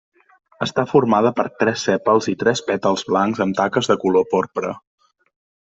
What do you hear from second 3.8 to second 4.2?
de